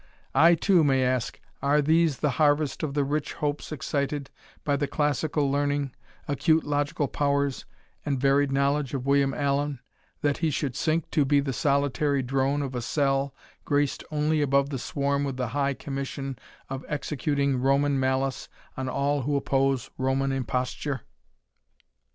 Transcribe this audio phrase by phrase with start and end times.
[0.33, 4.31] I, too, may ask, are these the harvest of the rich hopes excited
[4.63, 5.93] by the classical learning,
[6.27, 7.65] acute logical powers,
[8.03, 9.79] and varied knowledge of William Allan,
[10.21, 14.71] that he should sink to be the solitary drone of a cell, graced only above
[14.71, 20.31] the swarm with the high commission of executing Roman malice on all who oppose Roman
[20.31, 21.01] imposture?"